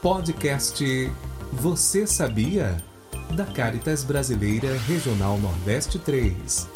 Podcast 0.00 0.84
Você 1.54 2.06
Sabia? 2.06 2.76
Da 3.36 3.44
Caritas 3.52 4.04
Brasileira 4.04 4.78
Regional 4.86 5.36
Nordeste 5.38 5.98
3. 5.98 6.68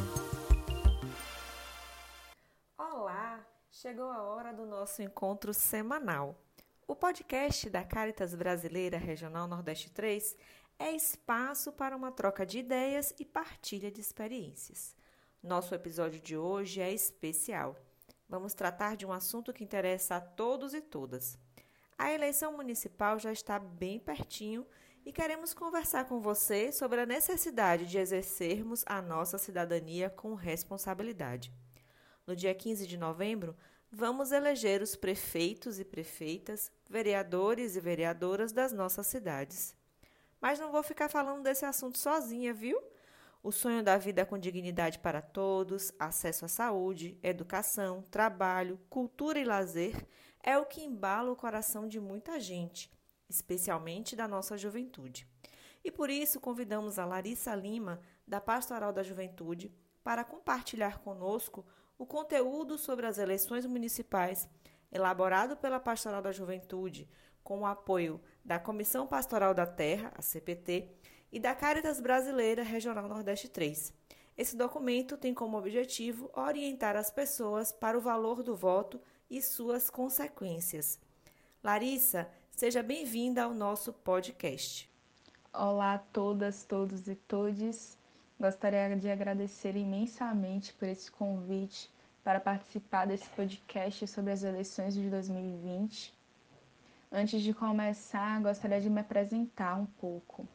Olá! 2.76 3.46
Chegou 3.70 4.10
a 4.10 4.24
hora 4.24 4.52
do 4.52 4.66
nosso 4.66 5.02
encontro 5.02 5.54
semanal. 5.54 6.36
O 6.84 6.96
podcast 6.96 7.70
da 7.70 7.84
Caritas 7.84 8.34
Brasileira 8.34 8.98
Regional 8.98 9.46
Nordeste 9.46 9.88
3 9.92 10.36
é 10.76 10.90
espaço 10.90 11.70
para 11.70 11.96
uma 11.96 12.10
troca 12.10 12.44
de 12.44 12.58
ideias 12.58 13.14
e 13.20 13.24
partilha 13.24 13.88
de 13.88 14.00
experiências. 14.00 14.96
Nosso 15.40 15.72
episódio 15.76 16.20
de 16.20 16.36
hoje 16.36 16.80
é 16.80 16.92
especial. 16.92 17.76
Vamos 18.28 18.52
tratar 18.52 18.96
de 18.96 19.06
um 19.06 19.12
assunto 19.12 19.52
que 19.52 19.62
interessa 19.62 20.16
a 20.16 20.20
todos 20.20 20.74
e 20.74 20.80
todas 20.80 21.38
a 22.02 22.12
eleição 22.12 22.56
municipal 22.56 23.16
já 23.16 23.30
está 23.30 23.60
bem 23.60 23.96
pertinho 23.96 24.66
e 25.06 25.12
queremos 25.12 25.54
conversar 25.54 26.06
com 26.06 26.20
você 26.20 26.72
sobre 26.72 27.00
a 27.00 27.06
necessidade 27.06 27.86
de 27.86 27.96
exercermos 27.96 28.82
a 28.86 29.00
nossa 29.00 29.38
cidadania 29.38 30.10
com 30.10 30.34
responsabilidade. 30.34 31.52
No 32.26 32.34
dia 32.34 32.52
15 32.52 32.88
de 32.88 32.96
novembro, 32.96 33.56
vamos 33.88 34.32
eleger 34.32 34.82
os 34.82 34.96
prefeitos 34.96 35.78
e 35.78 35.84
prefeitas, 35.84 36.72
vereadores 36.90 37.76
e 37.76 37.80
vereadoras 37.80 38.50
das 38.50 38.72
nossas 38.72 39.06
cidades. 39.06 39.76
Mas 40.40 40.58
não 40.58 40.72
vou 40.72 40.82
ficar 40.82 41.08
falando 41.08 41.44
desse 41.44 41.64
assunto 41.64 41.98
sozinha, 41.98 42.52
viu? 42.52 42.82
O 43.44 43.52
sonho 43.52 43.80
da 43.80 43.96
vida 43.96 44.26
com 44.26 44.36
dignidade 44.36 44.98
para 44.98 45.22
todos, 45.22 45.92
acesso 46.00 46.46
à 46.46 46.48
saúde, 46.48 47.16
educação, 47.22 48.02
trabalho, 48.10 48.80
cultura 48.90 49.38
e 49.38 49.44
lazer 49.44 50.04
é 50.42 50.58
o 50.58 50.66
que 50.66 50.82
embala 50.82 51.30
o 51.30 51.36
coração 51.36 51.86
de 51.86 52.00
muita 52.00 52.40
gente, 52.40 52.90
especialmente 53.28 54.16
da 54.16 54.26
nossa 54.26 54.56
juventude. 54.56 55.26
E 55.84 55.90
por 55.90 56.10
isso 56.10 56.40
convidamos 56.40 56.98
a 56.98 57.04
Larissa 57.04 57.54
Lima, 57.54 58.00
da 58.26 58.40
Pastoral 58.40 58.92
da 58.92 59.02
Juventude, 59.02 59.72
para 60.02 60.24
compartilhar 60.24 60.98
conosco 60.98 61.64
o 61.98 62.06
conteúdo 62.06 62.78
sobre 62.78 63.06
as 63.06 63.18
eleições 63.18 63.66
municipais 63.66 64.48
elaborado 64.90 65.56
pela 65.56 65.80
Pastoral 65.80 66.20
da 66.20 66.32
Juventude, 66.32 67.08
com 67.42 67.60
o 67.60 67.66
apoio 67.66 68.20
da 68.44 68.58
Comissão 68.58 69.06
Pastoral 69.06 69.54
da 69.54 69.66
Terra, 69.66 70.12
a 70.16 70.22
CPT, 70.22 70.88
e 71.32 71.40
da 71.40 71.54
Caritas 71.54 71.98
Brasileira 71.98 72.62
Regional 72.62 73.08
Nordeste 73.08 73.48
3. 73.48 73.92
Esse 74.36 74.56
documento 74.56 75.16
tem 75.16 75.32
como 75.32 75.56
objetivo 75.56 76.30
orientar 76.34 76.94
as 76.94 77.10
pessoas 77.10 77.72
para 77.72 77.96
o 77.96 78.00
valor 78.00 78.42
do 78.42 78.54
voto 78.54 79.00
e 79.32 79.40
suas 79.40 79.88
consequências. 79.88 80.98
Larissa, 81.64 82.28
seja 82.50 82.82
bem-vinda 82.82 83.44
ao 83.44 83.54
nosso 83.54 83.90
podcast. 83.90 84.92
Olá 85.50 85.94
a 85.94 85.98
todas, 85.98 86.64
todos 86.64 87.08
e 87.08 87.14
todes. 87.14 87.96
Gostaria 88.38 88.94
de 88.94 89.10
agradecer 89.10 89.74
imensamente 89.74 90.74
por 90.74 90.86
esse 90.86 91.10
convite 91.10 91.90
para 92.22 92.40
participar 92.40 93.06
desse 93.06 93.26
podcast 93.30 94.06
sobre 94.06 94.32
as 94.32 94.42
eleições 94.42 94.92
de 94.92 95.08
2020. 95.08 96.12
Antes 97.10 97.40
de 97.40 97.54
começar, 97.54 98.38
gostaria 98.42 98.82
de 98.82 98.90
me 98.90 99.00
apresentar 99.00 99.76
um 99.76 99.86
pouco. 99.86 100.46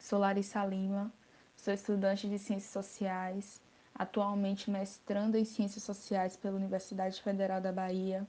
Sou 0.00 0.18
Larissa 0.18 0.66
Lima, 0.66 1.12
sou 1.56 1.72
estudante 1.72 2.28
de 2.28 2.40
Ciências 2.40 2.72
Sociais, 2.72 3.62
atualmente 3.98 4.70
mestrando 4.70 5.36
em 5.36 5.44
Ciências 5.44 5.82
Sociais 5.82 6.36
pela 6.36 6.56
Universidade 6.56 7.20
Federal 7.20 7.60
da 7.60 7.72
Bahia. 7.72 8.24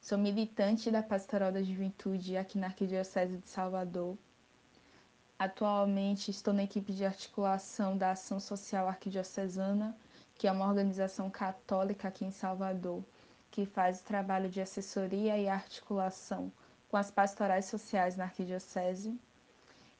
Sou 0.00 0.16
militante 0.16 0.90
da 0.90 1.02
Pastoral 1.02 1.50
da 1.50 1.62
Juventude 1.62 2.36
aqui 2.36 2.56
na 2.56 2.68
Arquidiocese 2.68 3.38
de 3.38 3.48
Salvador. 3.48 4.16
Atualmente 5.36 6.30
estou 6.30 6.54
na 6.54 6.62
equipe 6.62 6.92
de 6.92 7.04
articulação 7.04 7.98
da 7.98 8.12
Ação 8.12 8.38
Social 8.38 8.86
Arquidiocesana, 8.86 9.96
que 10.36 10.46
é 10.46 10.52
uma 10.52 10.68
organização 10.68 11.28
católica 11.28 12.08
aqui 12.08 12.24
em 12.24 12.30
Salvador, 12.30 13.02
que 13.50 13.66
faz 13.66 14.00
o 14.00 14.04
trabalho 14.04 14.48
de 14.48 14.60
assessoria 14.60 15.36
e 15.36 15.48
articulação 15.48 16.52
com 16.88 16.96
as 16.96 17.10
pastorais 17.10 17.64
sociais 17.64 18.16
na 18.16 18.24
Arquidiocese. 18.24 19.18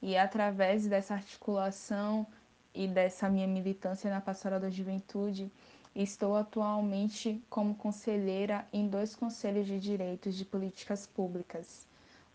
E 0.01 0.17
através 0.17 0.87
dessa 0.87 1.15
articulação, 1.15 2.25
e 2.73 2.87
dessa 2.87 3.29
minha 3.29 3.47
militância 3.47 4.09
na 4.09 4.21
Pastoral 4.21 4.59
da 4.59 4.69
Juventude, 4.69 5.51
estou 5.95 6.35
atualmente 6.35 7.43
como 7.49 7.75
conselheira 7.75 8.67
em 8.71 8.87
dois 8.87 9.15
conselhos 9.15 9.67
de 9.67 9.79
direitos 9.79 10.35
de 10.35 10.45
políticas 10.45 11.05
públicas: 11.05 11.87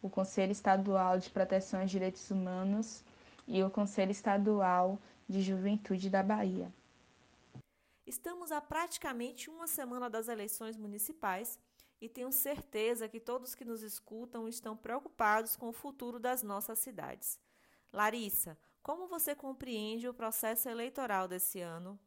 o 0.02 0.10
Conselho 0.10 0.52
Estadual 0.52 1.18
de 1.18 1.30
Proteção 1.30 1.80
aos 1.80 1.90
Direitos 1.90 2.30
Humanos 2.30 3.02
e 3.46 3.62
o 3.62 3.70
Conselho 3.70 4.10
Estadual 4.10 4.98
de 5.28 5.40
Juventude 5.42 6.10
da 6.10 6.22
Bahia. 6.22 6.72
Estamos 8.06 8.52
a 8.52 8.60
praticamente 8.60 9.50
uma 9.50 9.66
semana 9.66 10.08
das 10.08 10.28
eleições 10.28 10.76
municipais 10.76 11.58
e 12.00 12.08
tenho 12.08 12.30
certeza 12.30 13.08
que 13.08 13.18
todos 13.18 13.54
que 13.54 13.64
nos 13.64 13.82
escutam 13.82 14.46
estão 14.46 14.76
preocupados 14.76 15.56
com 15.56 15.68
o 15.68 15.72
futuro 15.72 16.20
das 16.20 16.42
nossas 16.42 16.78
cidades. 16.78 17.40
Larissa, 17.92 18.56
como 18.86 19.08
você 19.08 19.34
compreende 19.34 20.08
o 20.08 20.14
processo 20.14 20.68
eleitoral 20.68 21.26
desse 21.26 21.60
ano? 21.60 21.98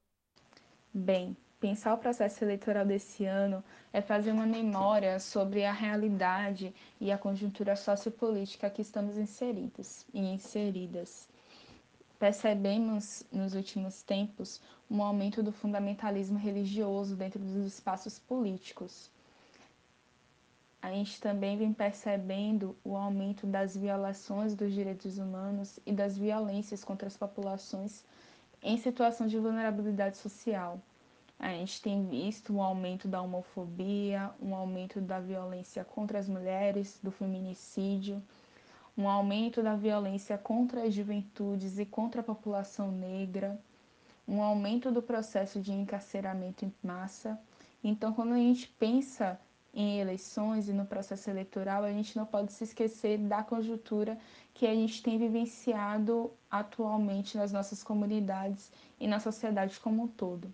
Bem, 0.93 1.35
pensar 1.59 1.93
o 1.93 1.97
processo 1.97 2.41
eleitoral 2.41 2.85
desse 2.85 3.25
ano 3.25 3.61
é 3.91 3.99
fazer 3.99 4.31
uma 4.31 4.45
memória 4.45 5.19
sobre 5.19 5.65
a 5.65 5.73
realidade 5.73 6.73
e 6.97 7.11
a 7.11 7.17
conjuntura 7.17 7.75
sociopolítica 7.75 8.69
que 8.69 8.81
estamos 8.81 9.17
inseridos 9.17 10.05
e 10.13 10.21
inseridas. 10.21 11.27
Percebemos 12.17 13.25
nos 13.29 13.55
últimos 13.55 14.01
tempos 14.01 14.61
um 14.89 15.03
aumento 15.03 15.43
do 15.43 15.51
fundamentalismo 15.51 16.39
religioso 16.39 17.13
dentro 17.13 17.39
dos 17.39 17.73
espaços 17.73 18.19
políticos 18.19 19.11
a 20.81 20.91
gente 20.91 21.19
também 21.19 21.57
vem 21.57 21.73
percebendo 21.73 22.75
o 22.83 22.95
aumento 22.95 23.45
das 23.45 23.75
violações 23.75 24.55
dos 24.55 24.73
direitos 24.73 25.17
humanos 25.17 25.77
e 25.85 25.91
das 25.91 26.17
violências 26.17 26.83
contra 26.83 27.07
as 27.07 27.17
populações 27.17 28.05
em 28.61 28.77
situação 28.77 29.27
de 29.27 29.37
vulnerabilidade 29.37 30.17
social. 30.17 30.79
A 31.37 31.49
gente 31.49 31.81
tem 31.81 32.05
visto 32.05 32.53
um 32.53 32.61
aumento 32.61 33.07
da 33.07 33.21
homofobia, 33.21 34.31
um 34.41 34.55
aumento 34.55 35.01
da 35.01 35.19
violência 35.19 35.83
contra 35.83 36.19
as 36.19 36.27
mulheres, 36.27 36.99
do 37.01 37.11
feminicídio, 37.11 38.21
um 38.97 39.07
aumento 39.07 39.63
da 39.63 39.75
violência 39.75 40.37
contra 40.37 40.83
as 40.83 40.93
juventudes 40.93 41.79
e 41.79 41.85
contra 41.85 42.21
a 42.21 42.23
população 42.23 42.91
negra, 42.91 43.59
um 44.27 44.41
aumento 44.41 44.91
do 44.91 45.01
processo 45.01 45.61
de 45.61 45.71
encarceramento 45.71 46.65
em 46.65 46.73
massa. 46.83 47.39
Então, 47.81 48.13
quando 48.13 48.33
a 48.33 48.37
gente 48.37 48.67
pensa 48.79 49.39
em 49.73 49.99
eleições 49.99 50.67
e 50.67 50.73
no 50.73 50.85
processo 50.85 51.29
eleitoral, 51.29 51.83
a 51.83 51.91
gente 51.91 52.17
não 52.17 52.25
pode 52.25 52.51
se 52.53 52.63
esquecer 52.63 53.17
da 53.17 53.43
conjuntura 53.43 54.17
que 54.53 54.65
a 54.65 54.73
gente 54.73 55.01
tem 55.01 55.17
vivenciado 55.17 56.31
atualmente 56.49 57.37
nas 57.37 57.51
nossas 57.51 57.83
comunidades 57.83 58.71
e 58.99 59.07
na 59.07 59.19
sociedade 59.19 59.79
como 59.79 60.03
um 60.03 60.07
todo. 60.07 60.51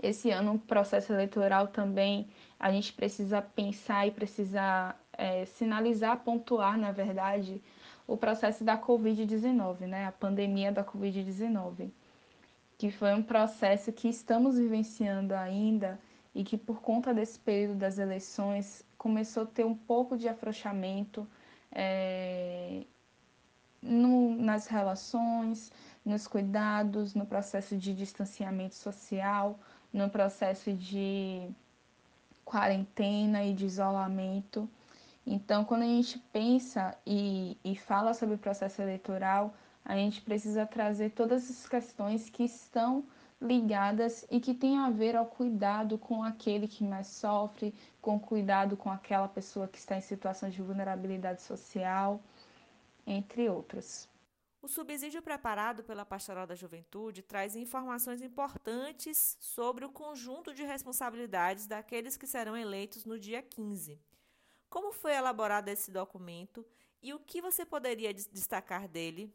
Esse 0.00 0.30
ano, 0.30 0.54
o 0.54 0.58
processo 0.58 1.12
eleitoral 1.12 1.68
também, 1.68 2.28
a 2.58 2.70
gente 2.70 2.92
precisa 2.92 3.42
pensar 3.42 4.06
e 4.06 4.10
precisa 4.10 4.94
é, 5.12 5.44
sinalizar, 5.44 6.18
pontuar, 6.20 6.78
na 6.78 6.92
verdade, 6.92 7.60
o 8.06 8.16
processo 8.16 8.64
da 8.64 8.78
Covid-19, 8.78 9.80
né? 9.80 10.06
a 10.06 10.12
pandemia 10.12 10.70
da 10.70 10.84
Covid-19, 10.84 11.90
que 12.78 12.90
foi 12.90 13.12
um 13.12 13.22
processo 13.22 13.92
que 13.92 14.08
estamos 14.08 14.56
vivenciando 14.56 15.34
ainda 15.34 15.98
e 16.38 16.44
que 16.44 16.56
por 16.56 16.80
conta 16.80 17.12
desse 17.12 17.36
período 17.36 17.78
das 17.78 17.98
eleições 17.98 18.84
começou 18.96 19.42
a 19.42 19.46
ter 19.46 19.66
um 19.66 19.74
pouco 19.74 20.16
de 20.16 20.28
afrouxamento 20.28 21.26
é, 21.72 22.84
no, 23.82 24.36
nas 24.36 24.68
relações, 24.68 25.72
nos 26.04 26.28
cuidados, 26.28 27.12
no 27.12 27.26
processo 27.26 27.76
de 27.76 27.92
distanciamento 27.92 28.76
social, 28.76 29.58
no 29.92 30.08
processo 30.08 30.72
de 30.72 31.50
quarentena 32.44 33.42
e 33.44 33.52
de 33.52 33.66
isolamento. 33.66 34.70
Então, 35.26 35.64
quando 35.64 35.82
a 35.82 35.86
gente 35.86 36.20
pensa 36.32 36.96
e, 37.04 37.58
e 37.64 37.74
fala 37.74 38.14
sobre 38.14 38.36
o 38.36 38.38
processo 38.38 38.80
eleitoral, 38.80 39.52
a 39.84 39.96
gente 39.96 40.20
precisa 40.20 40.64
trazer 40.64 41.10
todas 41.10 41.50
as 41.50 41.68
questões 41.68 42.30
que 42.30 42.44
estão 42.44 43.02
ligadas 43.40 44.26
e 44.30 44.40
que 44.40 44.52
têm 44.52 44.78
a 44.78 44.90
ver 44.90 45.14
ao 45.14 45.26
cuidado 45.26 45.96
com 45.96 46.22
aquele 46.22 46.66
que 46.66 46.82
mais 46.82 47.06
sofre, 47.06 47.74
com 48.00 48.18
cuidado 48.18 48.76
com 48.76 48.90
aquela 48.90 49.28
pessoa 49.28 49.68
que 49.68 49.78
está 49.78 49.96
em 49.96 50.00
situação 50.00 50.50
de 50.50 50.60
vulnerabilidade 50.60 51.42
social, 51.42 52.20
entre 53.06 53.48
outras. 53.48 54.08
O 54.60 54.66
subsídio 54.66 55.22
preparado 55.22 55.84
pela 55.84 56.04
Pastoral 56.04 56.46
da 56.46 56.54
Juventude 56.54 57.22
traz 57.22 57.54
informações 57.54 58.20
importantes 58.20 59.36
sobre 59.38 59.84
o 59.84 59.90
conjunto 59.90 60.52
de 60.52 60.64
responsabilidades 60.64 61.66
daqueles 61.66 62.16
que 62.16 62.26
serão 62.26 62.56
eleitos 62.56 63.04
no 63.04 63.18
dia 63.18 63.40
15. 63.40 64.00
Como 64.68 64.92
foi 64.92 65.14
elaborado 65.14 65.68
esse 65.68 65.92
documento 65.92 66.66
e 67.00 67.14
o 67.14 67.20
que 67.20 67.40
você 67.40 67.64
poderia 67.64 68.12
destacar 68.12 68.88
dele? 68.88 69.32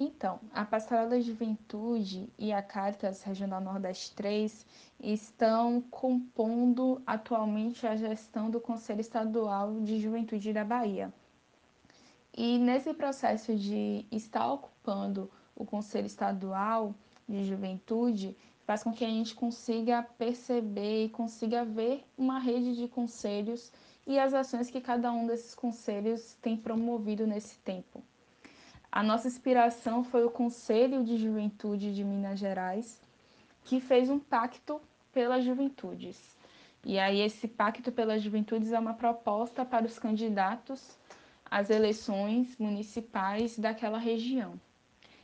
Então, 0.00 0.38
a 0.54 0.64
Pastoral 0.64 1.08
da 1.08 1.18
Juventude 1.18 2.28
e 2.38 2.52
a 2.52 2.62
Caritas 2.62 3.24
Regional 3.24 3.60
Nordeste 3.60 4.14
3 4.14 4.64
estão 5.00 5.80
compondo 5.90 7.02
atualmente 7.04 7.84
a 7.84 7.96
gestão 7.96 8.48
do 8.48 8.60
Conselho 8.60 9.00
Estadual 9.00 9.80
de 9.80 9.98
Juventude 9.98 10.52
da 10.52 10.64
Bahia. 10.64 11.12
E 12.32 12.58
nesse 12.58 12.94
processo 12.94 13.56
de 13.56 14.06
estar 14.12 14.52
ocupando 14.52 15.28
o 15.56 15.64
Conselho 15.64 16.06
Estadual 16.06 16.94
de 17.28 17.44
Juventude, 17.44 18.36
faz 18.64 18.84
com 18.84 18.92
que 18.92 19.04
a 19.04 19.08
gente 19.08 19.34
consiga 19.34 20.04
perceber 20.16 21.06
e 21.06 21.08
consiga 21.08 21.64
ver 21.64 22.04
uma 22.16 22.38
rede 22.38 22.76
de 22.76 22.86
conselhos 22.86 23.72
e 24.06 24.16
as 24.16 24.32
ações 24.32 24.70
que 24.70 24.80
cada 24.80 25.10
um 25.10 25.26
desses 25.26 25.56
conselhos 25.56 26.34
tem 26.40 26.56
promovido 26.56 27.26
nesse 27.26 27.58
tempo. 27.58 28.00
A 28.98 29.02
nossa 29.04 29.28
inspiração 29.28 30.02
foi 30.02 30.24
o 30.24 30.30
Conselho 30.30 31.04
de 31.04 31.16
Juventude 31.18 31.94
de 31.94 32.02
Minas 32.02 32.36
Gerais, 32.36 33.00
que 33.64 33.78
fez 33.78 34.10
um 34.10 34.18
pacto 34.18 34.80
pelas 35.12 35.44
juventudes. 35.44 36.20
E 36.84 36.98
aí 36.98 37.20
esse 37.20 37.46
pacto 37.46 37.92
pelas 37.92 38.20
juventudes 38.20 38.72
é 38.72 38.78
uma 38.80 38.94
proposta 38.94 39.64
para 39.64 39.86
os 39.86 40.00
candidatos 40.00 40.98
às 41.48 41.70
eleições 41.70 42.56
municipais 42.58 43.56
daquela 43.56 43.98
região. 43.98 44.60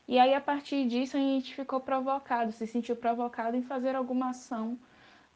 E 0.06 0.21
aí 0.21 0.35
a 0.35 0.41
partir 0.41 0.87
disso 0.87 1.17
a 1.17 1.21
gente 1.21 1.53
ficou 1.53 1.81
provocado, 1.81 2.53
se 2.53 2.69
sentiu 2.69 2.94
provocado 2.94 3.56
em 3.56 3.62
fazer 3.62 3.97
alguma 3.97 4.31
ação 4.31 4.79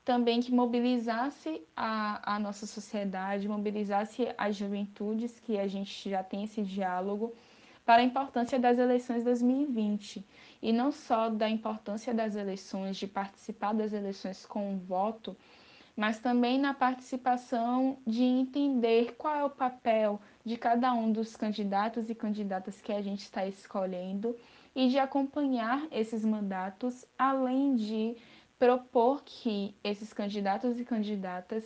também 0.05 0.41
que 0.41 0.53
mobilizasse 0.53 1.61
a, 1.77 2.37
a 2.37 2.39
nossa 2.39 2.69
sociedade, 2.69 3.49
mobilizasse 3.49 4.33
as 4.39 4.55
juventudes, 4.55 5.41
que 5.41 5.59
a 5.59 5.67
gente 5.67 6.09
já 6.09 6.23
tem 6.23 6.45
esse 6.45 6.63
diálogo 6.63 7.35
para 7.89 8.03
a 8.03 8.05
importância 8.05 8.59
das 8.59 8.79
eleições 8.79 9.25
2020 9.25 10.23
e 10.61 10.75
não 10.75 10.93
só 10.93 11.31
da 11.31 11.49
importância 11.49 12.13
das 12.13 12.37
eleições, 12.37 12.99
de 12.99 13.07
participar 13.07 13.73
das 13.73 13.95
eleições 13.95 14.45
com 14.45 14.75
o 14.75 14.77
voto, 14.77 15.35
mas 15.97 16.19
também 16.19 16.59
na 16.59 16.75
participação 16.75 17.97
de 18.07 18.23
entender 18.23 19.15
qual 19.17 19.35
é 19.35 19.43
o 19.43 19.49
papel 19.49 20.21
de 20.45 20.59
cada 20.59 20.93
um 20.93 21.11
dos 21.11 21.35
candidatos 21.35 22.11
e 22.11 22.15
candidatas 22.15 22.79
que 22.79 22.93
a 22.93 23.01
gente 23.01 23.21
está 23.21 23.47
escolhendo 23.47 24.37
e 24.77 24.91
de 24.91 24.99
acompanhar 24.99 25.83
esses 25.91 26.23
mandatos, 26.27 27.07
além 27.19 27.75
de 27.75 28.19
propor 28.59 29.23
que 29.25 29.75
esses 29.83 30.13
candidatos 30.13 30.79
e 30.79 30.85
candidatas 30.85 31.65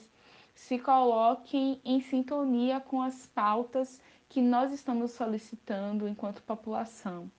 se 0.54 0.78
coloquem 0.78 1.80
em 1.84 2.00
sintonia 2.00 2.78
com 2.78 3.02
as 3.02 3.26
pautas 3.26 4.00
que 4.32 4.40
nós 4.40 4.72
estamos 4.72 5.10
solicitando 5.10 6.08
enquanto 6.08 6.42
população. 6.42 7.30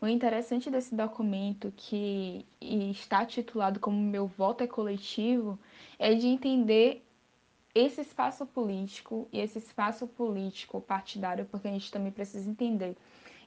O 0.00 0.06
interessante 0.08 0.70
desse 0.70 0.94
documento, 0.94 1.70
que 1.76 2.46
está 2.62 3.26
titulado 3.26 3.78
como 3.78 4.00
Meu 4.00 4.26
Voto 4.26 4.64
é 4.64 4.66
Coletivo, 4.66 5.58
é 5.98 6.14
de 6.14 6.26
entender 6.26 7.06
esse 7.74 8.00
espaço 8.00 8.46
político 8.46 9.28
e 9.30 9.38
esse 9.38 9.58
espaço 9.58 10.06
político 10.06 10.80
partidário, 10.80 11.44
porque 11.44 11.68
a 11.68 11.72
gente 11.72 11.92
também 11.92 12.10
precisa 12.10 12.48
entender 12.48 12.96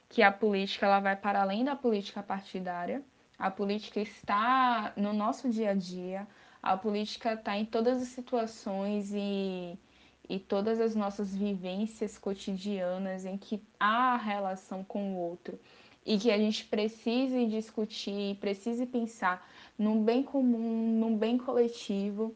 que 0.08 0.22
a 0.22 0.30
política 0.30 0.86
ela 0.86 1.00
vai 1.00 1.16
para 1.16 1.42
além 1.42 1.64
da 1.64 1.74
política 1.74 2.22
partidária. 2.22 3.02
A 3.36 3.50
política 3.50 3.98
está 3.98 4.92
no 4.96 5.12
nosso 5.12 5.50
dia 5.50 5.70
a 5.70 5.74
dia, 5.74 6.28
a 6.62 6.76
política 6.76 7.32
está 7.32 7.58
em 7.58 7.64
todas 7.64 8.00
as 8.00 8.08
situações 8.08 9.10
e 9.12 9.76
e 10.28 10.38
todas 10.38 10.80
as 10.80 10.94
nossas 10.94 11.34
vivências 11.34 12.18
cotidianas 12.18 13.24
em 13.24 13.38
que 13.38 13.62
há 13.80 14.16
relação 14.16 14.84
com 14.84 15.14
o 15.14 15.16
outro 15.16 15.58
e 16.04 16.18
que 16.18 16.30
a 16.30 16.38
gente 16.38 16.64
precise 16.64 17.46
discutir, 17.46 18.36
precise 18.36 18.86
pensar 18.86 19.46
num 19.78 20.02
bem 20.02 20.22
comum, 20.22 20.98
num 20.98 21.16
bem 21.16 21.38
coletivo. 21.38 22.34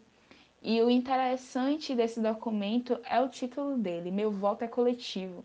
E 0.63 0.81
o 0.81 0.89
interessante 0.89 1.95
desse 1.95 2.21
documento 2.21 2.99
é 3.05 3.21
o 3.21 3.29
título 3.29 3.77
dele, 3.77 4.11
Meu 4.11 4.31
Voto 4.31 4.63
é 4.63 4.69
Coletivo. 4.69 5.45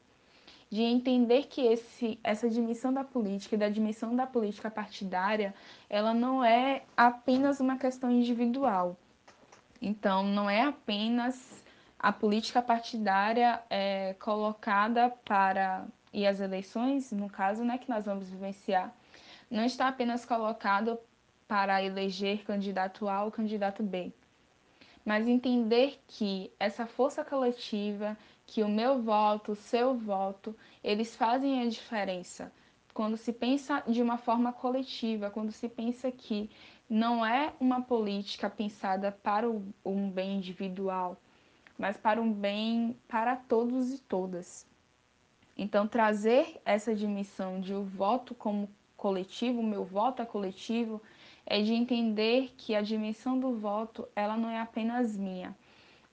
De 0.69 0.81
entender 0.81 1.47
que 1.47 1.61
esse, 1.61 2.19
essa 2.21 2.49
dimensão 2.49 2.93
da 2.93 3.03
política 3.03 3.55
e 3.55 3.57
da 3.57 3.69
dimensão 3.69 4.13
da 4.15 4.27
política 4.27 4.69
partidária, 4.69 5.55
ela 5.89 6.13
não 6.13 6.43
é 6.43 6.83
apenas 6.95 7.61
uma 7.61 7.77
questão 7.77 8.11
individual. 8.11 8.97
Então, 9.81 10.23
não 10.23 10.49
é 10.49 10.63
apenas 10.63 11.56
a 11.99 12.11
política 12.11 12.61
partidária 12.61 13.61
é 13.69 14.15
colocada 14.19 15.09
para 15.25 15.87
e 16.13 16.25
as 16.25 16.39
eleições, 16.39 17.11
no 17.11 17.29
caso, 17.29 17.63
né, 17.63 17.77
que 17.77 17.89
nós 17.89 18.05
vamos 18.05 18.29
vivenciar, 18.29 18.93
não 19.49 19.63
está 19.63 19.87
apenas 19.87 20.25
colocado 20.25 20.97
para 21.47 21.83
eleger 21.83 22.43
candidato 22.43 23.07
A 23.07 23.23
ou 23.23 23.31
candidato 23.31 23.83
B, 23.83 24.11
mas 25.05 25.27
entender 25.27 25.99
que 26.07 26.51
essa 26.59 26.85
força 26.85 27.23
coletiva, 27.23 28.17
que 28.45 28.63
o 28.63 28.69
meu 28.69 29.01
voto, 29.01 29.53
o 29.53 29.55
seu 29.55 29.95
voto, 29.95 30.55
eles 30.83 31.15
fazem 31.15 31.61
a 31.61 31.69
diferença. 31.69 32.51
Quando 32.93 33.15
se 33.15 33.31
pensa 33.31 33.83
de 33.87 34.01
uma 34.01 34.17
forma 34.17 34.51
coletiva, 34.51 35.29
quando 35.29 35.51
se 35.51 35.69
pensa 35.69 36.11
que 36.11 36.49
não 36.89 37.25
é 37.25 37.53
uma 37.59 37.81
política 37.81 38.49
pensada 38.49 39.11
para 39.11 39.47
um 39.85 40.09
bem 40.09 40.37
individual, 40.37 41.17
mas 41.77 41.97
para 41.97 42.21
um 42.21 42.31
bem 42.31 42.97
para 43.07 43.35
todos 43.35 43.93
e 43.93 43.99
todas. 43.99 44.65
Então, 45.55 45.87
trazer 45.87 46.59
essa 46.63 46.93
dimensão 46.93 47.59
de 47.59 47.73
o 47.73 47.83
voto 47.83 48.35
como 48.35 48.69
coletivo, 48.95 49.59
o 49.59 49.63
meu 49.63 49.83
voto 49.83 50.21
é 50.21 50.25
coletivo, 50.25 51.01
é 51.45 51.61
de 51.61 51.73
entender 51.73 52.53
que 52.57 52.75
a 52.75 52.81
dimensão 52.81 53.39
do 53.39 53.53
voto 53.53 54.07
ela 54.15 54.37
não 54.37 54.49
é 54.49 54.59
apenas 54.59 55.15
minha, 55.17 55.55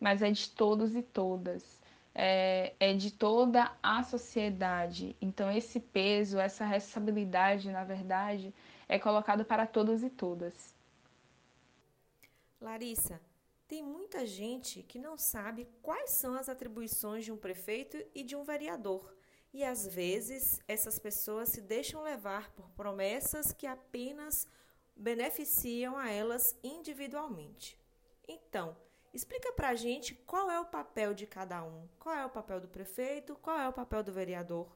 mas 0.00 0.22
é 0.22 0.30
de 0.30 0.50
todos 0.50 0.94
e 0.94 1.02
todas. 1.02 1.82
É, 2.16 2.74
é, 2.78 2.94
de 2.94 3.10
toda 3.10 3.72
a 3.82 4.04
sociedade. 4.04 5.16
Então, 5.20 5.50
esse 5.50 5.80
peso, 5.80 6.38
essa 6.38 6.64
responsabilidade, 6.64 7.68
na 7.72 7.82
verdade, 7.82 8.54
é 8.88 9.00
colocado 9.00 9.44
para 9.44 9.66
todos 9.66 10.04
e 10.04 10.08
todas. 10.08 10.76
Larissa, 12.60 13.20
tem 13.66 13.82
muita 13.82 14.26
gente 14.26 14.82
que 14.82 14.98
não 14.98 15.16
sabe 15.16 15.68
quais 15.82 16.10
são 16.10 16.34
as 16.34 16.48
atribuições 16.48 17.24
de 17.24 17.32
um 17.32 17.36
prefeito 17.36 17.96
e 18.14 18.22
de 18.22 18.36
um 18.36 18.44
vereador. 18.44 19.14
E 19.52 19.64
às 19.64 19.86
vezes 19.86 20.60
essas 20.66 20.98
pessoas 20.98 21.48
se 21.48 21.60
deixam 21.60 22.02
levar 22.02 22.50
por 22.52 22.68
promessas 22.70 23.52
que 23.52 23.66
apenas 23.66 24.46
beneficiam 24.96 25.96
a 25.96 26.10
elas 26.10 26.58
individualmente. 26.62 27.78
Então, 28.28 28.76
explica 29.12 29.52
pra 29.52 29.74
gente 29.74 30.14
qual 30.14 30.50
é 30.50 30.58
o 30.60 30.66
papel 30.66 31.14
de 31.14 31.26
cada 31.26 31.62
um. 31.64 31.88
Qual 31.98 32.14
é 32.14 32.24
o 32.24 32.30
papel 32.30 32.60
do 32.60 32.68
prefeito, 32.68 33.36
qual 33.36 33.58
é 33.58 33.68
o 33.68 33.72
papel 33.72 34.02
do 34.02 34.12
vereador? 34.12 34.68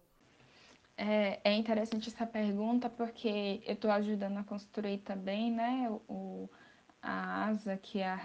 É, 0.96 1.40
é 1.44 1.54
interessante 1.54 2.08
essa 2.08 2.26
pergunta 2.26 2.90
porque 2.90 3.62
eu 3.64 3.74
estou 3.74 3.90
ajudando 3.90 4.38
a 4.38 4.44
construir 4.44 4.98
também 4.98 5.52
né, 5.52 5.88
o, 6.08 6.48
a 7.00 7.46
ASA, 7.46 7.76
que 7.76 8.00
é 8.00 8.08
a 8.08 8.16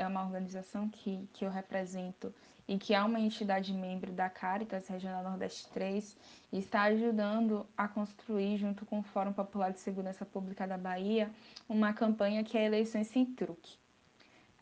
é 0.00 0.06
uma 0.06 0.24
organização 0.24 0.88
que, 0.88 1.28
que 1.34 1.44
eu 1.44 1.50
represento 1.50 2.34
e 2.66 2.78
que 2.78 2.94
é 2.94 3.02
uma 3.02 3.20
entidade 3.20 3.72
membro 3.72 4.10
da 4.12 4.30
Caritas 4.30 4.88
Regional 4.88 5.22
Nordeste 5.22 5.68
3 5.68 6.16
e 6.52 6.58
está 6.58 6.82
ajudando 6.84 7.66
a 7.76 7.86
construir, 7.86 8.56
junto 8.56 8.86
com 8.86 9.00
o 9.00 9.02
Fórum 9.02 9.32
Popular 9.32 9.72
de 9.72 9.80
Segurança 9.80 10.24
Pública 10.24 10.66
da 10.66 10.78
Bahia, 10.78 11.30
uma 11.68 11.92
campanha 11.92 12.42
que 12.42 12.56
é 12.56 12.64
Eleições 12.64 13.08
Sem 13.08 13.26
Truque. 13.26 13.76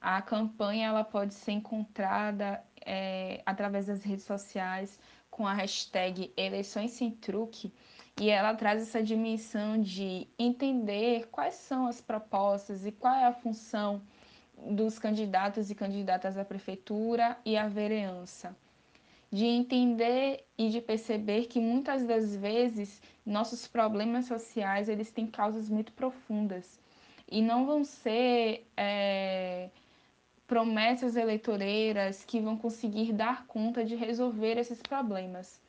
A 0.01 0.21
campanha 0.21 0.89
ela 0.89 1.05
pode 1.05 1.35
ser 1.35 1.53
encontrada 1.53 2.63
é, 2.85 3.41
através 3.47 3.87
das 3.87 4.03
redes 4.03 4.25
sociais 4.25 4.99
com 5.31 5.47
a 5.47 5.53
hashtag 5.53 6.33
Eleições 6.37 6.93
Sem 6.93 7.13
Truque 7.13 7.73
e 8.21 8.29
ela 8.29 8.55
traz 8.55 8.83
essa 8.83 9.03
dimensão 9.03 9.81
de 9.81 10.27
entender 10.37 11.29
quais 11.31 11.55
são 11.55 11.87
as 11.87 12.01
propostas 12.01 12.85
e 12.85 12.91
qual 12.91 13.15
é 13.15 13.27
a 13.27 13.33
função 13.33 14.03
dos 14.67 14.99
candidatos 14.99 15.71
e 15.71 15.75
candidatas 15.75 16.37
à 16.37 16.45
prefeitura 16.45 17.37
e 17.45 17.57
à 17.57 17.69
vereança, 17.69 18.57
de 19.31 19.45
entender 19.45 20.45
e 20.57 20.71
de 20.71 20.81
perceber 20.81 21.47
que 21.47 21.61
muitas 21.61 22.03
das 22.05 22.35
vezes 22.35 23.01
nossos 23.25 23.67
problemas 23.67 24.27
sociais 24.27 24.89
eles 24.89 25.11
têm 25.11 25.27
causas 25.27 25.69
muito 25.69 25.93
profundas 25.93 26.81
e 27.31 27.43
não 27.43 27.67
vão 27.67 27.85
ser 27.85 28.67
é, 28.77 29.69
promessas 30.47 31.15
eleitoreiras 31.15 32.25
que 32.25 32.41
vão 32.41 32.57
conseguir 32.57 33.13
dar 33.13 33.47
conta 33.47 33.85
de 33.85 33.95
resolver 33.95 34.57
esses 34.59 34.81
problemas. 34.83 35.61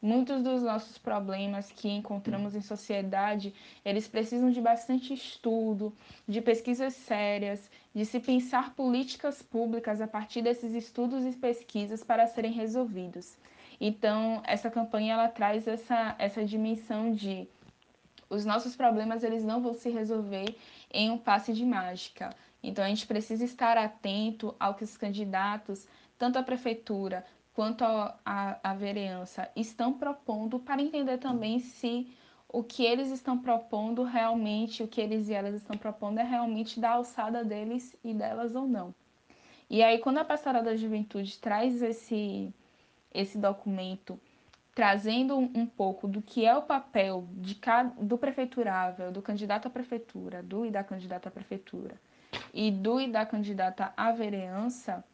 muitos 0.00 0.42
dos 0.42 0.62
nossos 0.62 0.98
problemas 0.98 1.70
que 1.70 1.88
encontramos 1.88 2.54
em 2.54 2.60
sociedade, 2.60 3.54
eles 3.84 4.06
precisam 4.06 4.50
de 4.50 4.60
bastante 4.60 5.14
estudo, 5.14 5.94
de 6.28 6.42
pesquisas 6.42 6.92
sérias, 6.94 7.70
de 7.94 8.04
se 8.04 8.18
pensar 8.18 8.74
políticas 8.74 9.40
públicas 9.40 10.00
a 10.00 10.08
partir 10.08 10.42
desses 10.42 10.72
estudos 10.74 11.24
e 11.24 11.32
pesquisas 11.32 12.02
para 12.02 12.26
serem 12.26 12.52
resolvidos. 12.52 13.36
Então, 13.80 14.42
essa 14.44 14.70
campanha 14.70 15.14
ela 15.14 15.28
traz 15.28 15.66
essa, 15.66 16.14
essa 16.18 16.44
dimensão 16.44 17.12
de 17.12 17.48
os 18.28 18.44
nossos 18.44 18.74
problemas 18.74 19.22
eles 19.22 19.44
não 19.44 19.60
vão 19.60 19.74
se 19.74 19.90
resolver 19.90 20.56
em 20.92 21.10
um 21.10 21.18
passe 21.18 21.52
de 21.52 21.64
mágica. 21.64 22.34
Então 22.62 22.84
a 22.84 22.88
gente 22.88 23.06
precisa 23.06 23.44
estar 23.44 23.76
atento 23.76 24.54
ao 24.58 24.74
que 24.74 24.82
os 24.82 24.96
candidatos, 24.96 25.86
tanto 26.18 26.38
a 26.38 26.42
prefeitura 26.42 27.24
quanto 27.52 27.84
a, 27.84 28.18
a, 28.24 28.70
a 28.70 28.74
vereança, 28.74 29.48
estão 29.54 29.92
propondo 29.92 30.58
para 30.58 30.82
entender 30.82 31.18
também 31.18 31.60
se 31.60 32.08
o 32.54 32.62
que 32.62 32.84
eles 32.84 33.10
estão 33.10 33.36
propondo 33.36 34.04
realmente, 34.04 34.82
o 34.82 34.88
que 34.88 35.00
eles 35.00 35.28
e 35.28 35.34
elas 35.34 35.56
estão 35.56 35.76
propondo 35.76 36.20
é 36.20 36.22
realmente 36.22 36.78
da 36.78 36.90
alçada 36.90 37.44
deles 37.44 37.96
e 38.04 38.14
delas 38.14 38.54
ou 38.54 38.66
não. 38.66 38.94
E 39.68 39.82
aí, 39.82 39.98
quando 39.98 40.18
a 40.18 40.24
Pastoral 40.24 40.62
da 40.62 40.76
Juventude 40.76 41.36
traz 41.38 41.82
esse, 41.82 42.54
esse 43.12 43.38
documento 43.38 44.20
trazendo 44.72 45.36
um 45.36 45.66
pouco 45.66 46.06
do 46.06 46.22
que 46.22 46.44
é 46.44 46.56
o 46.56 46.62
papel 46.62 47.26
de 47.32 47.56
cada, 47.56 47.90
do 48.00 48.16
prefeiturável, 48.16 49.10
do 49.10 49.20
candidato 49.20 49.66
à 49.66 49.70
prefeitura, 49.70 50.40
do 50.40 50.64
e 50.64 50.70
da 50.70 50.84
candidata 50.84 51.28
à 51.28 51.32
prefeitura 51.32 51.94
e 52.52 52.70
do 52.70 53.00
e 53.00 53.08
da 53.08 53.26
candidata 53.26 53.92
à 53.96 54.12
vereança, 54.12 55.04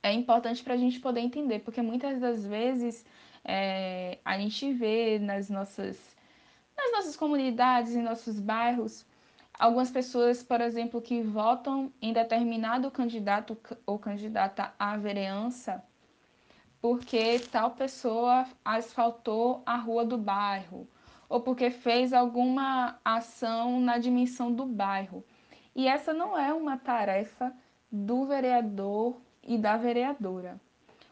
é 0.00 0.12
importante 0.12 0.62
para 0.62 0.74
a 0.74 0.76
gente 0.76 1.00
poder 1.00 1.20
entender, 1.20 1.58
porque 1.60 1.82
muitas 1.82 2.20
das 2.20 2.46
vezes 2.46 3.04
é, 3.44 4.18
a 4.24 4.38
gente 4.38 4.72
vê 4.72 5.18
nas 5.18 5.48
nossas, 5.48 6.09
nas 6.90 7.04
nossas 7.04 7.16
comunidades, 7.16 7.94
em 7.94 8.02
nossos 8.02 8.38
bairros, 8.40 9.06
algumas 9.58 9.90
pessoas, 9.90 10.42
por 10.42 10.60
exemplo, 10.60 11.00
que 11.00 11.22
votam 11.22 11.92
em 12.00 12.12
determinado 12.12 12.90
candidato 12.90 13.56
ou 13.86 13.98
candidata 13.98 14.72
à 14.78 14.96
vereança 14.96 15.82
porque 16.80 17.38
tal 17.52 17.72
pessoa 17.72 18.46
asfaltou 18.64 19.62
a 19.66 19.76
rua 19.76 20.04
do 20.04 20.16
bairro 20.16 20.88
ou 21.28 21.40
porque 21.40 21.70
fez 21.70 22.12
alguma 22.12 22.98
ação 23.04 23.80
na 23.80 23.98
dimensão 23.98 24.52
do 24.52 24.66
bairro. 24.66 25.24
E 25.76 25.86
essa 25.86 26.12
não 26.12 26.36
é 26.36 26.52
uma 26.52 26.76
tarefa 26.76 27.52
do 27.92 28.24
vereador 28.24 29.20
e 29.42 29.56
da 29.56 29.76
vereadora. 29.76 30.60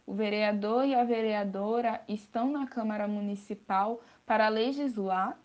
O 0.04 0.14
vereador 0.14 0.86
e 0.86 0.94
a 0.94 1.04
vereadora 1.04 2.02
estão 2.08 2.50
na 2.50 2.66
Câmara 2.66 3.06
Municipal 3.06 4.00
para 4.26 4.48
legislar, 4.48 5.38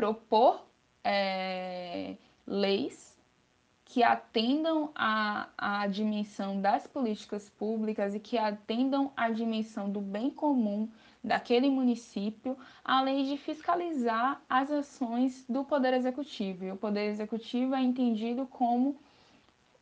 propor 0.00 0.66
é, 1.04 2.16
leis 2.46 3.14
que 3.84 4.02
atendam 4.02 4.90
à, 4.94 5.86
dimensão 5.90 6.58
das 6.58 6.86
políticas 6.86 7.50
públicas 7.50 8.14
e 8.14 8.18
que 8.18 8.38
atendam 8.38 9.12
à 9.14 9.28
dimensão 9.28 9.90
do 9.90 10.00
bem 10.00 10.30
comum 10.30 10.88
daquele 11.22 11.68
município, 11.68 12.56
além 12.82 13.26
de 13.26 13.36
fiscalizar 13.36 14.40
as 14.48 14.70
ações 14.70 15.44
do 15.46 15.64
Poder 15.64 15.92
Executivo. 15.92 16.64
E 16.64 16.72
o 16.72 16.78
Poder 16.78 17.04
Executivo 17.10 17.74
é 17.74 17.82
entendido 17.82 18.46
como 18.46 18.96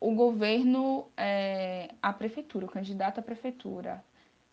o 0.00 0.16
governo, 0.16 1.06
é, 1.16 1.94
a 2.02 2.12
prefeitura, 2.12 2.66
o 2.66 2.68
candidato 2.68 3.20
à 3.20 3.22
prefeitura. 3.22 4.02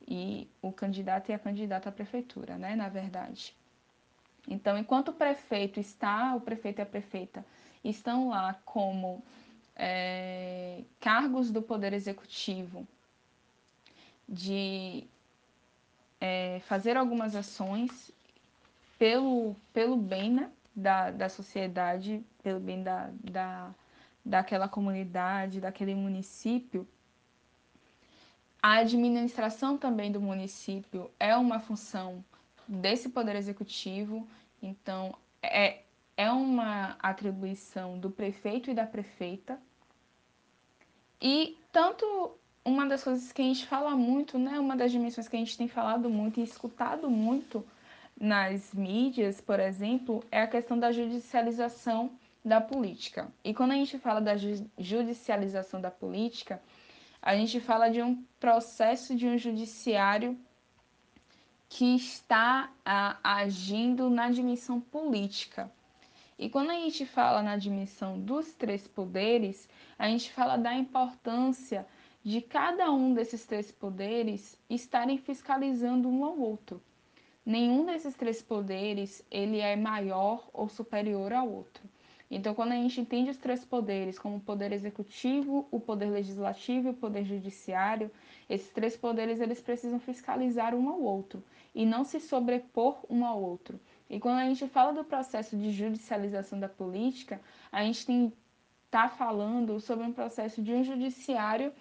E 0.07 0.48
o 0.62 0.72
candidato 0.72 1.31
e 1.31 1.34
a 1.34 1.39
candidata 1.39 1.89
à 1.89 1.91
prefeitura, 1.91 2.55
né, 2.55 2.75
na 2.75 2.88
verdade. 2.88 3.55
Então, 4.47 4.77
enquanto 4.77 5.09
o 5.09 5.13
prefeito 5.13 5.79
está, 5.79 6.35
o 6.35 6.41
prefeito 6.41 6.79
e 6.79 6.81
a 6.83 6.85
prefeita 6.85 7.45
estão 7.83 8.29
lá 8.29 8.59
como 8.65 9.23
é, 9.75 10.83
cargos 10.99 11.51
do 11.51 11.61
Poder 11.61 11.93
Executivo 11.93 12.87
de 14.27 15.05
é, 16.19 16.59
fazer 16.61 16.97
algumas 16.97 17.35
ações 17.35 18.11
pelo, 18.97 19.55
pelo 19.73 19.97
bem 19.97 20.31
né, 20.31 20.51
da, 20.75 21.11
da 21.11 21.29
sociedade, 21.29 22.23
pelo 22.41 22.59
bem 22.59 22.81
da, 22.81 23.09
da, 23.23 23.73
daquela 24.23 24.67
comunidade, 24.67 25.59
daquele 25.59 25.93
município. 25.93 26.87
A 28.61 28.77
administração 28.77 29.77
também 29.77 30.11
do 30.11 30.19
município 30.19 31.11
é 31.19 31.35
uma 31.35 31.59
função 31.59 32.23
desse 32.67 33.10
Poder 33.10 33.36
Executivo, 33.36 34.27
então 34.62 35.15
é, 35.41 35.81
é 36.17 36.31
uma 36.31 36.95
atribuição 37.00 38.00
do 38.00 38.10
prefeito 38.10 38.72
e 38.72 38.74
da 38.74 38.86
prefeita. 38.86 39.60
E 41.22 41.57
tanto 41.72 42.38
uma 42.63 42.86
das 42.86 43.03
coisas 43.03 43.31
que 43.31 43.41
a 43.41 43.45
gente 43.45 43.65
fala 43.65 43.91
muito, 43.95 44.39
né, 44.39 44.60
uma 44.60 44.75
das 44.75 44.91
dimensões 44.91 45.27
que 45.27 45.36
a 45.36 45.39
gente 45.39 45.57
tem 45.57 45.67
falado 45.67 46.10
muito 46.10 46.39
e 46.39 46.43
escutado 46.43 47.10
muito 47.10 47.65
nas 48.19 48.74
mídias, 48.74 49.41
por 49.41 49.60
exemplo, 49.60 50.24
é 50.31 50.41
a 50.41 50.48
questão 50.48 50.79
da 50.79 50.91
judicialização 50.91 52.12
da 52.43 52.62
política. 52.62 53.27
E 53.43 53.53
quando 53.53 53.72
a 53.72 53.75
gente 53.75 53.98
fala 54.00 54.22
da 54.22 54.36
judicialização 54.77 55.81
da 55.81 55.91
política, 55.91 56.62
a 57.22 57.36
gente 57.36 57.60
fala 57.60 57.89
de 57.89 58.01
um 58.01 58.24
processo 58.39 59.15
de 59.15 59.27
um 59.27 59.38
judiciário 59.38 60.38
que 61.67 61.95
está 61.95 62.72
a, 62.86 63.17
agindo 63.24 64.10
na 64.10 64.29
dimensão 64.29 64.79
política. 64.79 65.72
E 66.38 66.50
quando 66.50 66.72
a 66.72 66.75
gente 66.75 67.05
fala 67.05 67.41
na 67.41 67.57
dimensão 67.57 68.19
dos 68.19 68.53
três 68.53 68.88
poderes, 68.88 69.69
a 69.98 70.07
gente 70.07 70.31
fala 70.31 70.57
da 70.57 70.74
importância 70.74 71.88
de 72.24 72.41
cada 72.41 72.91
um 72.91 73.13
desses 73.13 73.45
três 73.45 73.72
poderes 73.72 74.60
estarem 74.69 75.17
fiscalizando 75.17 76.10
um 76.10 76.25
ao 76.25 76.38
outro. 76.38 76.81
Nenhum 77.45 77.86
desses 77.86 78.15
três 78.15 78.41
poderes 78.41 79.24
ele 79.29 79.60
é 79.60 79.75
maior 79.75 80.50
ou 80.51 80.67
superior 80.67 81.31
ao 81.31 81.48
outro. 81.48 81.84
Então, 82.29 82.55
quando 82.55 82.72
a 82.72 82.75
gente 82.75 83.00
entende 83.00 83.29
os 83.29 83.38
três 83.38 83.63
poderes 83.63 84.17
como 84.17 84.38
o 84.38 84.41
poder 84.41 84.72
executivo, 84.72 85.67
o 85.72 85.79
poder 85.79 86.10
legislativo 86.10 86.88
e 86.88 86.91
o 86.91 86.96
poder 86.96 87.24
judiciário, 87.24 88.10
esses 88.50 88.70
três 88.70 88.98
poderes 88.98 89.39
eles 89.39 89.62
precisam 89.62 90.00
fiscalizar 90.00 90.74
um 90.74 90.89
ao 90.89 91.00
outro 91.01 91.44
e 91.74 91.86
não 91.86 92.03
se 92.03 92.20
sobrepor 92.20 92.98
um 93.10 93.25
ao 93.25 93.41
outro. 93.41 93.79
E 94.10 94.20
quando 94.20 94.39
a 94.39 94.46
gente 94.46 94.67
fala 94.67 94.94
do 94.94 95.03
processo 95.03 95.55
de 95.58 95.72
judicialização 95.72 96.60
da 96.60 96.70
política, 96.70 97.39
a 97.72 97.84
gente 97.84 98.32
está 98.86 99.10
falando 99.10 99.79
sobre 99.79 100.05
um 100.05 100.13
processo 100.13 100.62
de 100.62 100.74
um 100.74 100.84
judiciário 100.84 101.74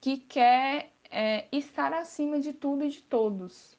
que 0.00 0.18
quer 0.18 0.90
é, 1.10 1.46
estar 1.52 1.92
acima 1.92 2.40
de 2.40 2.52
tudo 2.52 2.84
e 2.84 2.88
de 2.88 3.02
todos. 3.02 3.76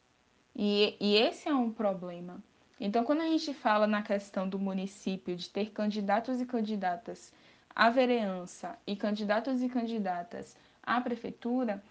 E, 0.56 0.96
e 1.00 1.16
esse 1.16 1.50
é 1.50 1.54
um 1.54 1.72
problema. 1.72 2.42
Então, 2.80 3.03
quando 3.03 3.22
a 3.22 3.27
gente 3.27 3.53
fala 3.53 3.88
na 3.88 4.01
questão 4.01 4.48
do 4.48 4.60
município 4.60 5.36
de 5.36 5.50
ter 5.50 5.72
candidatos 5.72 6.42
e 6.42 6.46
candidatas 6.46 7.32
à 7.75 7.89
vereança 7.89 8.77
e 8.86 8.96
candidatos 8.96 9.62
e 9.62 9.70
candidatas 9.70 10.58
à 10.82 11.00
prefeitura, 11.00 11.84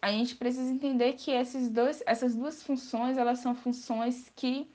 a 0.00 0.10
gente 0.10 0.34
precisa 0.36 0.70
entender 0.70 1.14
que 1.14 1.30
esses 1.30 1.70
dois, 1.70 2.02
essas 2.04 2.34
duas 2.34 2.62
funções, 2.62 3.16
elas 3.16 3.38
são 3.38 3.54
funções 3.54 4.30
que 4.36 4.68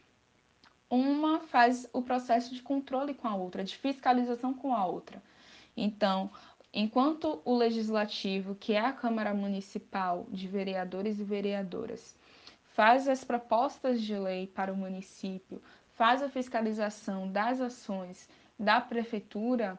uma 0.90 1.40
faz 1.40 1.88
o 1.94 2.02
processo 2.02 2.54
de 2.54 2.62
controle 2.64 3.14
com 3.14 3.28
a 3.28 3.36
outra, 3.36 3.64
de 3.64 3.76
fiscalização 3.78 4.54
com 4.54 4.74
a 4.74 4.86
outra. 4.86 5.22
Então, 5.78 6.32
enquanto 6.74 7.42
o 7.46 7.56
legislativo, 7.56 8.56
que 8.56 8.74
é 8.74 8.80
a 8.80 8.92
Câmara 8.92 9.34
Municipal 9.34 10.26
de 10.32 10.48
Vereadores 10.48 11.20
e 11.20 11.24
Vereadoras, 11.24 12.16
faz 12.74 13.08
as 13.08 13.24
propostas 13.24 14.02
de 14.02 14.18
lei 14.18 14.48
para 14.48 14.72
o 14.72 14.78
município, 14.78 15.62
faz 15.96 16.22
a 16.22 16.30
fiscalização 16.30 17.32
das 17.32 17.60
ações 17.60 18.30
da 18.58 18.80
prefeitura, 18.80 19.78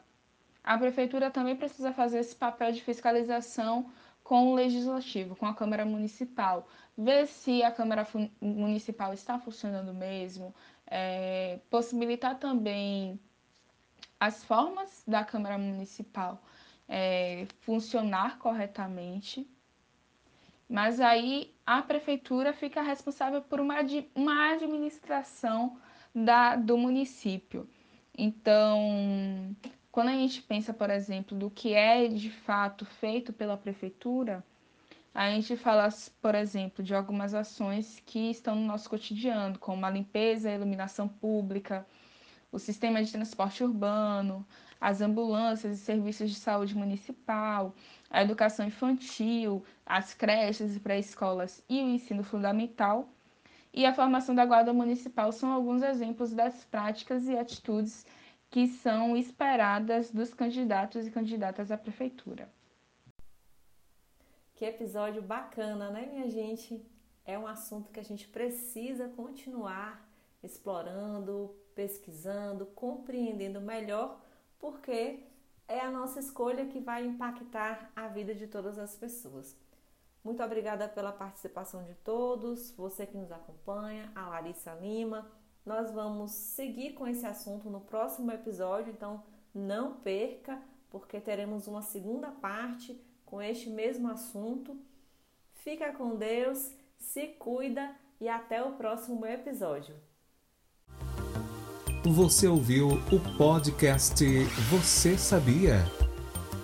a 0.63 0.77
prefeitura 0.77 1.31
também 1.31 1.55
precisa 1.55 1.91
fazer 1.91 2.19
esse 2.19 2.35
papel 2.35 2.71
de 2.71 2.81
fiscalização 2.81 3.91
com 4.23 4.51
o 4.51 4.55
legislativo, 4.55 5.35
com 5.35 5.45
a 5.45 5.55
Câmara 5.55 5.83
Municipal, 5.83 6.67
ver 6.97 7.27
se 7.27 7.63
a 7.63 7.71
Câmara 7.71 8.07
Municipal 8.39 9.13
está 9.13 9.39
funcionando 9.39 9.93
mesmo, 9.93 10.53
é, 10.85 11.59
possibilitar 11.69 12.37
também 12.37 13.19
as 14.19 14.43
formas 14.43 15.03
da 15.07 15.23
Câmara 15.23 15.57
Municipal 15.57 16.41
é, 16.87 17.47
funcionar 17.61 18.37
corretamente, 18.37 19.49
mas 20.71 20.99
aí 21.01 21.53
a 21.65 21.81
prefeitura 21.81 22.53
fica 22.53 22.81
responsável 22.81 23.41
por 23.41 23.59
uma, 23.59 23.75
uma 24.15 24.53
administração 24.53 25.77
da, 26.15 26.55
do 26.55 26.77
município. 26.77 27.69
Então, 28.17 29.55
quando 29.91 30.09
a 30.09 30.13
gente 30.13 30.41
pensa, 30.43 30.73
por 30.73 30.89
exemplo, 30.89 31.37
do 31.37 31.49
que 31.49 31.73
é 31.73 32.07
de 32.07 32.29
fato 32.31 32.85
feito 32.85 33.33
pela 33.33 33.57
prefeitura, 33.57 34.43
A 35.13 35.29
gente 35.31 35.57
fala, 35.57 35.89
por 36.21 36.35
exemplo, 36.35 36.83
de 36.83 36.95
algumas 36.95 37.33
ações 37.33 38.01
que 38.05 38.31
estão 38.31 38.55
no 38.55 38.65
nosso 38.65 38.89
cotidiano, 38.89 39.59
como 39.59 39.85
a 39.85 39.89
limpeza 39.89 40.49
a 40.49 40.55
iluminação 40.55 41.07
pública, 41.07 41.85
o 42.51 42.59
sistema 42.59 43.03
de 43.03 43.11
transporte 43.11 43.63
urbano, 43.63 44.45
as 44.81 44.99
ambulâncias 44.99 45.77
e 45.77 45.81
serviços 45.81 46.31
de 46.31 46.35
saúde 46.35 46.75
municipal, 46.75 47.73
a 48.09 48.23
educação 48.23 48.65
infantil, 48.65 49.63
as 49.85 50.15
creches 50.15 50.75
e 50.75 50.79
pré-escolas 50.79 51.63
e 51.69 51.79
o 51.79 51.89
ensino 51.89 52.23
fundamental. 52.23 53.07
E 53.71 53.85
a 53.85 53.93
formação 53.93 54.33
da 54.33 54.45
Guarda 54.45 54.73
Municipal 54.73 55.31
são 55.31 55.51
alguns 55.51 55.83
exemplos 55.83 56.33
das 56.33 56.65
práticas 56.65 57.27
e 57.27 57.37
atitudes 57.37 58.05
que 58.49 58.67
são 58.67 59.15
esperadas 59.15 60.11
dos 60.11 60.33
candidatos 60.33 61.07
e 61.07 61.11
candidatas 61.11 61.71
à 61.71 61.77
prefeitura. 61.77 62.49
Que 64.55 64.65
episódio 64.65 65.21
bacana, 65.21 65.89
né, 65.89 66.09
minha 66.11 66.29
gente? 66.29 66.85
É 67.23 67.37
um 67.37 67.47
assunto 67.47 67.91
que 67.91 67.99
a 67.99 68.03
gente 68.03 68.27
precisa 68.27 69.07
continuar 69.07 70.05
explorando, 70.43 71.55
pesquisando, 71.75 72.65
compreendendo 72.65 73.61
melhor, 73.61 74.19
porque 74.61 75.23
é 75.67 75.79
a 75.79 75.89
nossa 75.89 76.19
escolha 76.19 76.67
que 76.67 76.79
vai 76.79 77.05
impactar 77.05 77.91
a 77.95 78.07
vida 78.07 78.35
de 78.35 78.45
todas 78.45 78.77
as 78.77 78.95
pessoas. 78.95 79.57
Muito 80.23 80.43
obrigada 80.43 80.87
pela 80.87 81.11
participação 81.11 81.83
de 81.83 81.95
todos, 81.95 82.71
você 82.71 83.07
que 83.07 83.17
nos 83.17 83.31
acompanha, 83.31 84.11
a 84.15 84.29
Larissa 84.29 84.73
Lima. 84.75 85.27
Nós 85.65 85.91
vamos 85.91 86.31
seguir 86.31 86.93
com 86.93 87.07
esse 87.07 87.25
assunto 87.25 87.69
no 87.69 87.81
próximo 87.81 88.31
episódio, 88.31 88.93
então 88.93 89.23
não 89.53 89.95
perca, 89.95 90.61
porque 90.91 91.19
teremos 91.19 91.67
uma 91.67 91.81
segunda 91.81 92.29
parte 92.29 93.01
com 93.25 93.41
este 93.41 93.69
mesmo 93.69 94.09
assunto. 94.09 94.77
Fica 95.53 95.91
com 95.93 96.15
Deus, 96.15 96.71
se 96.99 97.27
cuida 97.27 97.95
e 98.19 98.29
até 98.29 98.61
o 98.63 98.73
próximo 98.73 99.25
episódio. 99.25 99.95
Você 102.03 102.47
ouviu 102.47 102.99
o 103.11 103.19
podcast 103.37 104.25
Você 104.71 105.15
Sabia? 105.19 105.85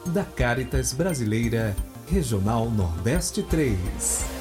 Da 0.07 0.23
Caritas 0.23 0.93
Brasileira, 0.93 1.75
Regional 2.09 2.71
Nordeste 2.71 3.43
3. 3.43 4.36